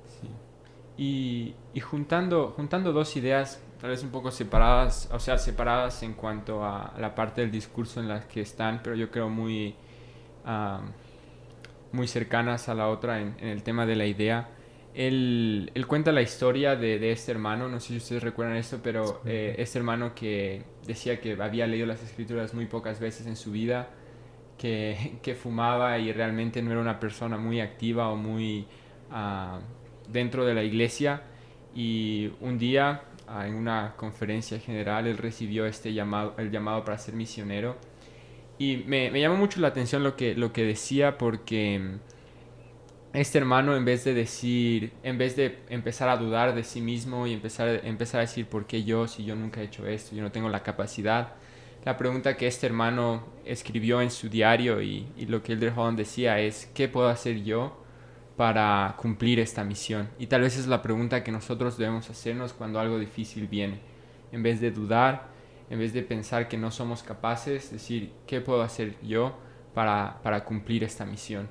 [0.07, 0.29] Sí.
[0.97, 6.13] Y, y juntando, juntando dos ideas, tal vez un poco separadas, o sea, separadas en
[6.13, 9.75] cuanto a la parte del discurso en las que están, pero yo creo muy,
[11.91, 14.51] muy cercanas a la otra en, en el tema de la idea.
[14.95, 18.79] Él, él cuenta la historia de, de este hermano, no sé si ustedes recuerdan esto,
[18.85, 23.35] pero eh, este hermano que decía que había leído las escrituras muy pocas veces en
[23.35, 23.89] su vida,
[24.59, 28.65] que, que fumaba y realmente no era una persona muy activa o muy
[29.11, 29.59] ah,
[30.09, 31.23] dentro de la iglesia.
[31.75, 33.03] Y un día,
[33.47, 37.77] en una conferencia general, él recibió este llamado, el llamado para ser misionero.
[38.59, 43.39] Y me, me llamó mucho la atención lo que, lo que decía porque mm, este
[43.39, 47.33] hermano en vez de decir, en vez de empezar a dudar de sí mismo y
[47.33, 50.33] empezar, empezar a decir por qué yo, si yo nunca he hecho esto, yo no
[50.33, 51.35] tengo la capacidad,
[51.85, 55.99] la pregunta que este hermano escribió en su diario y, y lo que Elder Holland
[55.99, 57.82] decía es, ¿qué puedo hacer yo
[58.37, 60.09] para cumplir esta misión?
[60.19, 63.81] Y tal vez es la pregunta que nosotros debemos hacernos cuando algo difícil viene.
[64.33, 65.29] En vez de dudar,
[65.71, 69.39] en vez de pensar que no somos capaces, decir, ¿qué puedo hacer yo
[69.75, 71.49] para, para cumplir esta misión?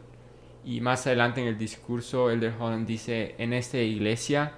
[0.64, 4.54] Y más adelante en el discurso, Elder Holland dice, en esta iglesia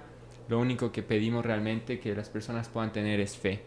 [0.48, 3.62] lo único que pedimos realmente que las personas puedan tener es fe.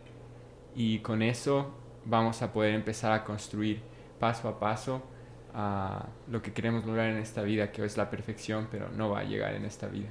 [0.75, 1.73] Y con eso
[2.05, 3.81] vamos a poder empezar a construir
[4.19, 5.01] paso a paso
[5.59, 9.21] a lo que queremos lograr en esta vida, que es la perfección, pero no va
[9.21, 10.09] a llegar en esta vida.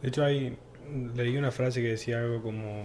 [0.00, 0.58] De hecho, hay,
[1.14, 2.84] leí una frase que decía algo como,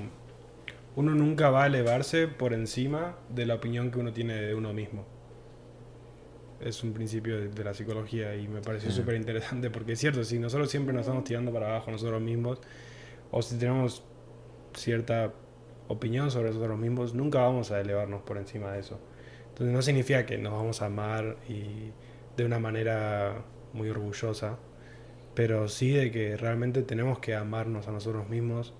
[0.95, 4.73] uno nunca va a elevarse por encima de la opinión que uno tiene de uno
[4.73, 5.06] mismo.
[6.60, 8.97] Es un principio de, de la psicología y me pareció Sí.
[8.97, 12.62] súper interesante porque es cierto, si nosotros siempre nos estamos tirando para abajo nosotros mismos,
[13.32, 14.04] o si tenemos
[14.76, 15.34] cierta
[15.88, 19.00] opinión sobre nosotros mismos, nunca vamos a elevarnos por encima de eso.
[19.57, 21.91] Entonces no significa que nos vamos a amar y
[22.37, 23.43] de una manera
[23.73, 24.57] muy orgullosa,
[25.35, 28.73] pero sí de que realmente tenemos que amarnos a nosotros mismos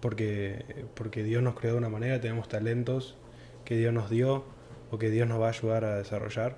[0.00, 3.16] porque, porque Dios nos creó de una manera, tenemos talentos
[3.64, 4.44] que Dios nos dio
[4.90, 6.56] o que Dios nos va a ayudar a desarrollar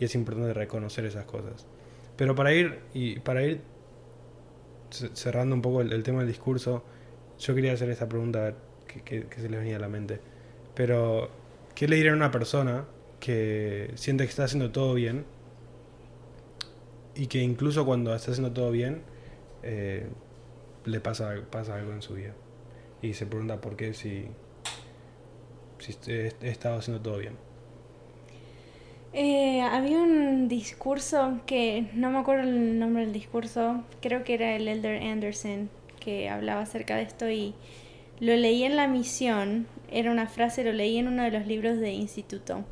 [0.00, 1.66] y es importante reconocer esas cosas.
[2.16, 3.60] Pero para ir, y para ir
[4.90, 6.84] ce- cerrando un poco el, tema del discurso,
[7.38, 8.54] yo quería hacer esta pregunta
[8.86, 10.20] qué- qué se les venía a la mente.
[10.74, 11.30] Pero,
[11.78, 12.86] ¿qué le diría a una persona
[13.20, 15.24] que siente que está haciendo todo bien
[17.14, 19.02] y que incluso cuando está haciendo todo bien
[19.62, 20.08] eh,
[20.86, 22.34] le pasa, pasa algo en su vida?
[23.00, 24.26] Y se pregunta por qué si,
[25.78, 27.36] si he, estado haciendo todo bien.
[29.12, 34.56] Eh, había un discurso que no me acuerdo el nombre del discurso, creo que era
[34.56, 37.54] el Elder Anderson que hablaba acerca de esto y
[38.20, 41.78] lo leí en la misión, era una frase, lo leí en uno de los libros
[41.78, 42.64] de instituto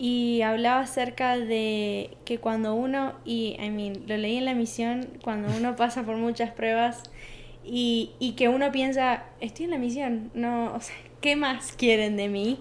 [0.00, 3.56] y hablaba acerca de que cuando uno, y
[4.06, 7.02] lo leí en la misión, cuando uno pasa por muchas pruebas
[7.64, 10.78] y, y que uno piensa, estoy en la misión, no,
[11.20, 12.60] ¿qué más quieren de mí?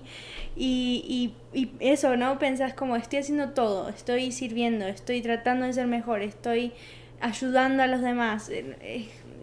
[0.55, 2.39] Y, y, eso, ¿no?
[2.39, 6.71] Pensás como estoy haciendo todo, estoy sirviendo, estoy tratando de ser mejor, estoy
[7.19, 8.49] ayudando a los demás.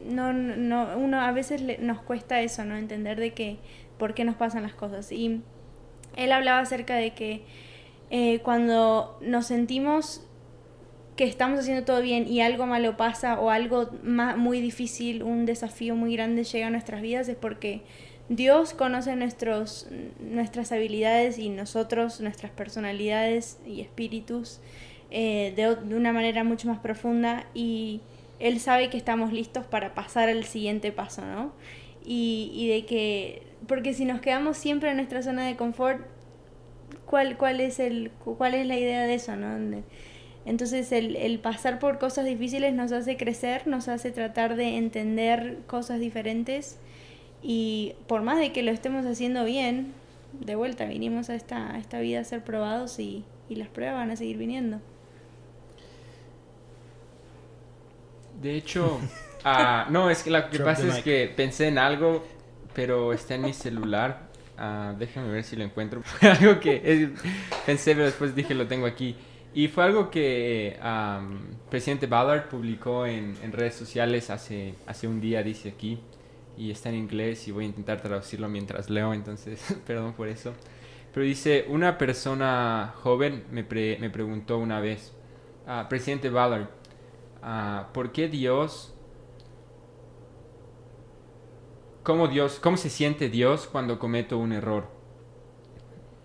[0.04, 2.76] No, no, uno a veces le- nos cuesta eso, ¿no?
[2.76, 3.56] Entender de que,
[3.98, 5.10] por qué nos pasan las cosas.
[5.12, 5.40] Y
[6.16, 7.42] él hablaba acerca de que
[8.10, 10.26] eh, cuando nos sentimos
[11.16, 15.46] que estamos haciendo todo bien y algo malo pasa o algo ma- muy difícil, un
[15.46, 17.82] desafío muy grande llega a nuestras vidas es porque
[18.28, 19.86] Dios conoce nuestros,
[20.18, 24.60] nuestras habilidades y nosotros, nuestras personalidades y espíritus
[25.10, 28.00] eh, de, de una manera mucho más profunda y
[28.38, 31.52] Él sabe que estamos listos para pasar al siguiente paso, ¿no?
[32.04, 36.02] Y, y de que, porque si nos quedamos siempre en nuestra zona de confort,
[37.06, 39.82] ¿cuál, cuál, es, el, cuál es la idea de eso, ¿no?
[40.46, 45.60] Entonces el, el pasar por cosas difíciles nos hace crecer, nos hace tratar de entender
[45.66, 46.78] cosas diferentes
[47.42, 49.92] y por más de que lo estemos haciendo bien,
[50.40, 53.96] de vuelta vinimos a esta, a esta vida a ser probados y, y las pruebas
[53.96, 54.80] van a seguir viniendo.
[58.44, 59.00] De hecho,
[59.44, 61.04] ah, no, es que lo que Drop pasa es mic.
[61.04, 62.24] que pensé en algo,
[62.74, 64.28] pero está en mi celular.
[64.56, 66.02] Ah, déjame ver si lo encuentro.
[66.04, 67.10] Fue algo que eh,
[67.66, 69.16] pensé, pero después dije lo tengo aquí.
[69.56, 71.38] Y fue algo que am,
[71.70, 76.00] presidente Ballard publicó en, en redes sociales hace, hace un día, dice aquí.
[76.58, 80.52] Y está en inglés y voy a intentar traducirlo mientras leo, entonces perdón por eso.
[81.12, 85.12] Pero dice, una persona joven me, pre- me preguntó una vez,
[85.68, 86.66] ah, presidente Ballard,
[87.44, 88.94] ah, ¿por qué Dios,
[92.02, 94.88] cómo Dios, cómo se siente Dios cuando cometo un error?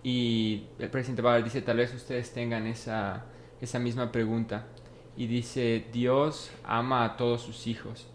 [0.01, 3.25] Y el presidente Ballard dice, tal vez ustedes tengan esa,
[3.59, 4.67] esa misma pregunta.
[5.17, 8.07] Y dice, Dios ama a todos sus hijos.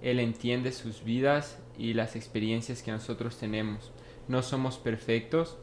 [0.00, 3.90] Él entiende sus vidas y las experiencias que nosotros tenemos.
[4.28, 5.58] No somos perfectos,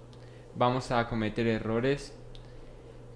[0.56, 2.14] vamos a cometer errores.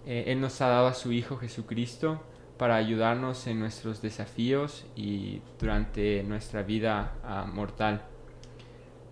[0.05, 2.21] Eh, Él nos ha dado a su Hijo Jesucristo
[2.59, 8.03] para ayudarnos en nuestros desafíos y durante nuestra vida ah, mortal.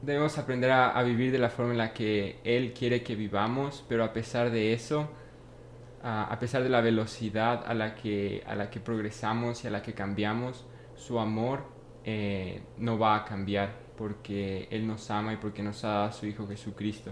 [0.01, 4.03] Debemos aprender a, vivir de la forma en la que Él quiere que vivamos, pero
[4.03, 5.09] a pesar de eso,
[6.03, 9.81] a pesar de la velocidad a la, que, a la que progresamos y a la
[9.81, 11.63] que cambiamos, su amor
[12.03, 16.11] eh, no va a cambiar porque Él nos ama y porque nos ha dado a
[16.11, 17.11] su Hijo Jesucristo.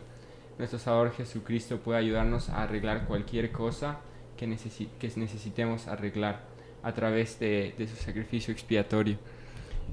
[0.58, 4.00] Nuestro Salvador Jesucristo puede ayudarnos a arreglar cualquier cosa
[4.38, 6.44] que, necesi- que necesitemos arreglar
[6.84, 9.18] a través de, de su sacrificio expiatorio.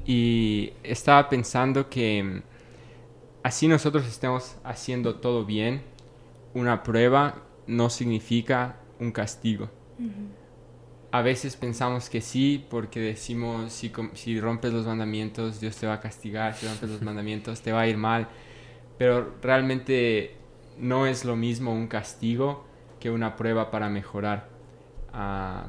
[0.07, 2.43] Y estaba pensando que mm,
[3.43, 5.82] así nosotros estemos haciendo todo bien,
[6.55, 9.70] una prueba no significa un castigo.
[11.11, 15.95] A veces pensamos que sí, porque decimos, si, si rompes los mandamientos, Dios te va
[15.95, 18.28] a castigar, si rompes los mandamientos, te va a ir mal.
[18.99, 20.36] Pero realmente
[20.78, 22.64] no es lo mismo un castigo
[23.03, 24.46] que una prueba para mejorar.
[25.12, 25.66] Ah,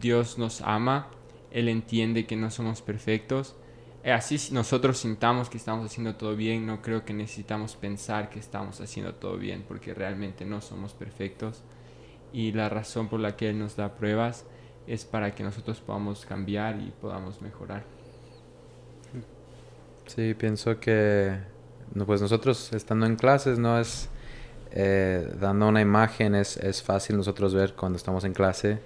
[0.00, 1.06] Dios nos ama,
[1.52, 3.54] Él entiende que no somos perfectos.
[4.02, 8.40] Eh, Así nosotros sintamos que estamos haciendo todo bien, no creo que necesitamos pensar que
[8.40, 11.62] estamos haciendo todo bien, porque realmente no somos perfectos.
[12.32, 14.44] Y la razón por la que Él nos da pruebas
[14.88, 17.84] es para que nosotros podamos cambiar y podamos mejorar.
[20.06, 21.38] Sí, pienso que
[22.04, 24.10] pues nosotros estando en clases no es
[24.70, 28.78] eh, dando una imagen, es, es fácil nosotros ver cuando estamos en clase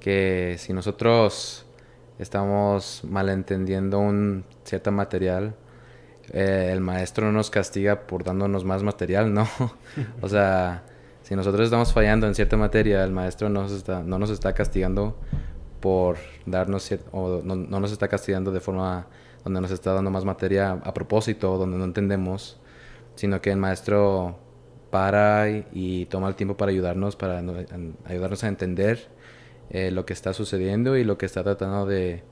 [0.00, 1.66] que si nosotros
[2.18, 5.54] estamos malentendiendo un cierto material,
[6.32, 9.46] eh, el maestro no nos castiga por dándonos más material, ¿no?
[10.22, 10.82] o sea,
[11.22, 14.54] si nosotros estamos fallando en cierta materia, el maestro no nos está, no nos está
[14.54, 15.16] castigando
[15.80, 19.06] por darnos o no, no nos está castigando de forma
[19.44, 22.58] donde nos está dando más materia a propósito, donde no entendemos,
[23.14, 24.38] sino que el maestro
[24.90, 27.42] para y, toma el tiempo para ayudarnos, para
[28.04, 29.08] ayudarnos a entender
[29.70, 32.22] eh, lo que está sucediendo y lo que está tratando de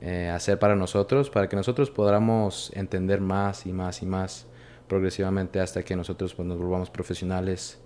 [0.00, 4.46] eh, hacer para nosotros, para que nosotros podamos entender más y más y más
[4.86, 7.80] progresivamente hasta que nosotros pues, nos volvamos profesionales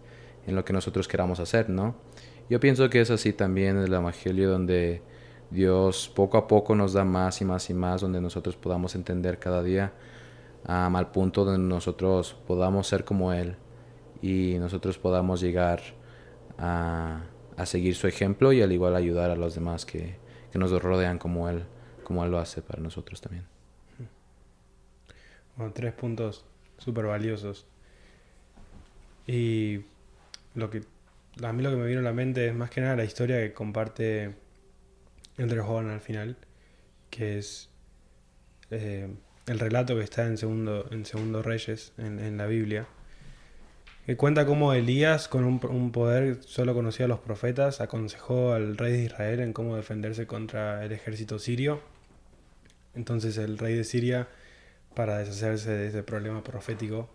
[0.47, 1.95] en lo que nosotros queramos hacer, ¿no?
[2.51, 5.01] Yo pienso que es así también en el Evangelio donde
[5.51, 9.39] Dios poco a poco nos da más y más y más, donde nosotros podamos entender
[9.39, 9.93] cada día
[10.65, 13.57] am, al punto donde nosotros podamos ser como Él
[14.23, 15.83] y nosotros podamos llegar
[16.57, 17.25] a,
[17.57, 20.17] a seguir su ejemplo y al igual ayudar a los demás que,
[20.53, 21.65] que nos rodean como Él,
[22.05, 23.45] como Él lo hace para nosotros también.
[25.57, 26.45] Bueno, tres puntos
[26.79, 27.67] súper valiosos.
[29.27, 29.81] Y
[30.55, 30.83] lo que
[31.43, 33.39] a mí lo que me vino a la mente es más que nada la historia
[33.39, 34.35] que comparte
[35.39, 36.37] Elder Hogan al final,
[37.11, 37.71] que es
[38.71, 39.09] eh,
[39.47, 42.87] el relato que está en segundo, en segundo Reyes, en la Biblia,
[44.07, 48.77] que cuenta cómo Elías, con un, un poder solo conocía a los profetas, aconsejó al
[48.77, 51.81] rey de Israel en cómo defenderse contra el ejército sirio.
[52.95, 54.29] Entonces el rey de Siria,
[54.95, 57.09] para deshacerse de ese problema profético,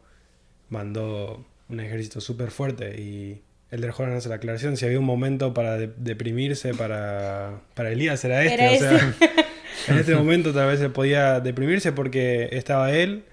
[0.69, 5.53] mandó un ejército súper fuerte y Elder Joran hace la aclaración, si había un momento
[5.53, 9.15] para de- deprimirse para, para Elías era este, Era o sea,
[9.89, 13.25] en este momento tal vez se podía deprimirse porque estaba él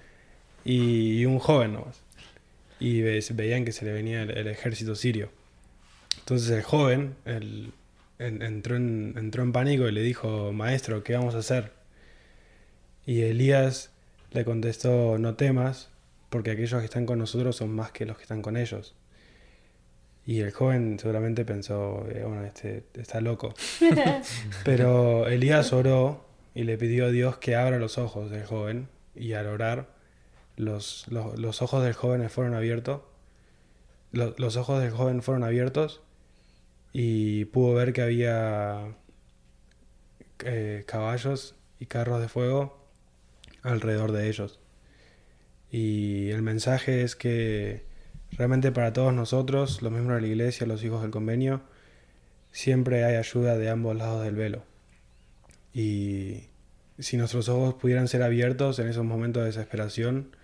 [0.65, 2.03] y, y un joven nomás.
[2.85, 5.29] Y ve- veían que se le venía el, el ejército sirio.
[6.19, 7.71] Entonces el joven el-
[8.19, 11.71] en- entró, en, entró en pánico y le dijo, maestro, ¿qué vamos a hacer?
[13.05, 13.89] Y Elías
[14.31, 15.89] le contestó, no temas,
[16.29, 18.93] porque aquellos que están con nosotros son más que los que están con ellos.
[20.27, 23.53] Y el joven seguramente pensó, eh, bueno, este está loco.
[24.63, 26.25] Pero Elías oró
[26.55, 28.87] y le pidió a Dios que abra los ojos del joven.
[29.15, 29.87] Y al orar,
[30.57, 33.01] los, los, los ojos del joven fueron abiertos.
[34.11, 36.01] Lo- los ojos del joven fueron abiertos
[36.93, 38.95] y pudo ver que había
[40.39, 42.77] eh, caballos y carros de fuego
[43.63, 44.59] alrededor de ellos.
[45.71, 47.83] Y el mensaje es que
[48.31, 51.61] realmente para todos nosotros, los miembros de la iglesia, los hijos del convenio,
[52.51, 54.63] siempre hay ayuda de ambos lados del velo.
[55.73, 56.45] Y
[56.99, 60.35] si nuestros ojos pudieran ser abiertos en esos momentos de desesperación,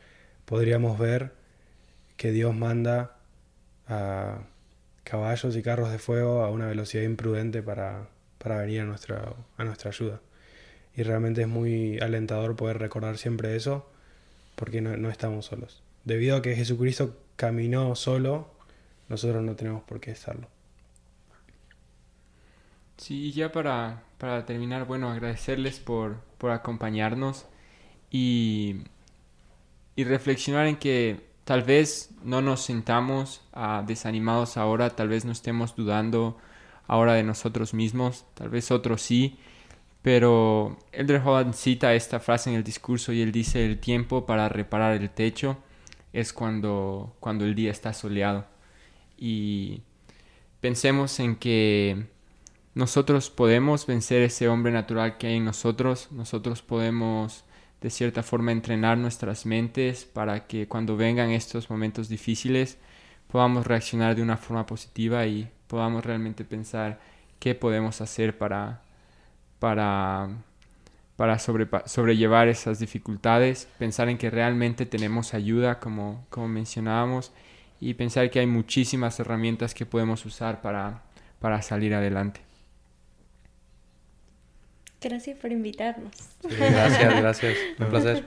[0.52, 1.32] podríamos ver
[2.18, 3.16] que Dios manda
[3.88, 4.40] a
[5.06, 9.64] caballos y carros de fuego a una velocidad imprudente para, para venir a nuestra, a
[9.64, 10.20] nuestra ayuda.
[10.94, 13.90] Y realmente es muy alentador poder recordar siempre eso,
[14.56, 15.84] porque no, estamos solos.
[16.04, 18.52] Debido a que Jesucristo caminó solo,
[19.08, 20.50] nosotros no tenemos por qué estarlo.
[22.98, 27.46] Sí, y ya para, para terminar, bueno, agradecerles por, por acompañarnos
[28.10, 28.82] y,
[29.96, 35.32] y reflexionar en que tal vez no nos sintamos ah, desanimados ahora, tal vez no
[35.32, 36.38] estemos dudando
[36.88, 39.38] ahora de nosotros mismos, tal vez otros sí,
[40.02, 44.50] pero Elder Holland cita esta frase en el discurso y él dice el tiempo para
[44.50, 45.58] reparar el techo
[46.14, 48.46] es cuando, cuando el día está soleado.
[49.18, 49.84] Y
[50.60, 52.08] pensemos en que
[52.74, 57.44] nosotros podemos vencer ese hombre natural que hay en nosotros, nosotros podemos
[57.82, 62.78] de cierta forma entrenar nuestras mentes para que cuando vengan estos momentos difíciles
[63.28, 67.00] podamos reaccionar de una forma positiva y podamos realmente pensar
[67.40, 68.82] qué podemos hacer para,
[69.58, 70.30] para,
[71.16, 77.32] para sobrellevar esas dificultades, pensar en que realmente tenemos ayuda, como, como mencionábamos,
[77.80, 81.02] y pensar que hay muchísimas herramientas que podemos usar para,
[81.40, 82.51] para salir adelante.
[85.02, 86.12] Gracias por invitarnos.
[86.44, 87.58] gracias, gracias.
[87.80, 88.24] Un placer.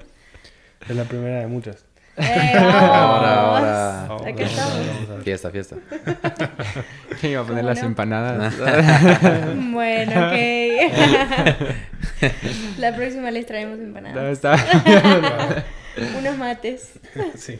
[0.89, 1.85] Es la primera de muchas.
[2.17, 4.29] Eh, ahora, ahora.
[4.29, 5.23] Aquí estamos.
[5.25, 5.77] Fiesta, fiesta.
[7.21, 7.87] ¿Quién iba a poner ¿Cómo las no?
[7.89, 8.55] empanadas?
[9.73, 10.35] Bueno, ok.
[12.79, 14.33] La próxima les traemos ¿Dónde empanadas.
[14.33, 15.65] está?
[16.19, 16.93] Unos mates.
[17.37, 17.59] Sí.